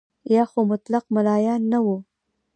[0.33, 1.97] یا خو مطلق ملایان نه وو.